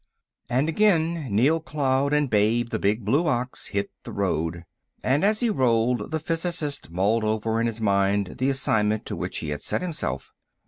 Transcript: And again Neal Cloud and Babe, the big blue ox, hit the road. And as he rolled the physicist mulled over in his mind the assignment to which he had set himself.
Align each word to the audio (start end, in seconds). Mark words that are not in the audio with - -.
And 0.49 0.67
again 0.67 1.27
Neal 1.29 1.59
Cloud 1.59 2.11
and 2.11 2.27
Babe, 2.27 2.69
the 2.69 2.79
big 2.79 3.05
blue 3.05 3.27
ox, 3.27 3.67
hit 3.67 3.91
the 4.03 4.11
road. 4.11 4.65
And 5.03 5.23
as 5.23 5.41
he 5.41 5.51
rolled 5.51 6.09
the 6.09 6.19
physicist 6.19 6.89
mulled 6.89 7.23
over 7.23 7.61
in 7.61 7.67
his 7.67 7.79
mind 7.79 8.37
the 8.39 8.49
assignment 8.49 9.05
to 9.05 9.15
which 9.15 9.37
he 9.37 9.49
had 9.49 9.61
set 9.61 9.83
himself. 9.83 10.33